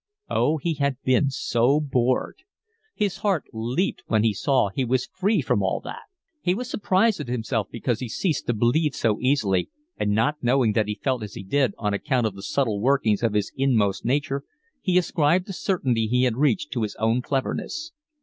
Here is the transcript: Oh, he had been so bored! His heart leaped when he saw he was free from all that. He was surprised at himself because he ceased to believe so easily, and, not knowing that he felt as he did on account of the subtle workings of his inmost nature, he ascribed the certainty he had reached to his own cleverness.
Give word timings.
Oh, 0.31 0.57
he 0.57 0.73
had 0.73 0.97
been 1.03 1.29
so 1.29 1.79
bored! 1.79 2.41
His 2.95 3.17
heart 3.17 3.43
leaped 3.53 4.01
when 4.07 4.23
he 4.23 4.33
saw 4.33 4.69
he 4.69 4.83
was 4.83 5.05
free 5.13 5.41
from 5.43 5.61
all 5.61 5.79
that. 5.81 5.99
He 6.41 6.55
was 6.55 6.67
surprised 6.71 7.19
at 7.19 7.27
himself 7.27 7.67
because 7.69 7.99
he 7.99 8.09
ceased 8.09 8.47
to 8.47 8.53
believe 8.55 8.95
so 8.95 9.19
easily, 9.19 9.69
and, 9.97 10.15
not 10.15 10.41
knowing 10.41 10.73
that 10.73 10.87
he 10.87 10.99
felt 11.03 11.21
as 11.21 11.35
he 11.35 11.43
did 11.43 11.75
on 11.77 11.93
account 11.93 12.25
of 12.25 12.33
the 12.33 12.41
subtle 12.41 12.81
workings 12.81 13.21
of 13.21 13.33
his 13.35 13.51
inmost 13.55 14.03
nature, 14.03 14.43
he 14.81 14.97
ascribed 14.97 15.45
the 15.45 15.53
certainty 15.53 16.07
he 16.07 16.23
had 16.23 16.35
reached 16.35 16.71
to 16.71 16.81
his 16.81 16.95
own 16.95 17.21
cleverness. 17.21 17.91